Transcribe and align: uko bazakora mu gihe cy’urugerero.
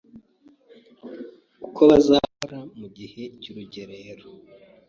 uko 1.67 1.81
bazakora 1.89 2.59
mu 2.79 2.87
gihe 2.97 3.21
cy’urugerero. 3.41 4.27